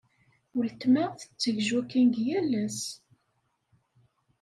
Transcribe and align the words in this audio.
Weltma 0.57 1.05
tetteg 1.19 1.57
jogging 1.67 2.11
yal 2.27 2.51
ass. 2.63 2.79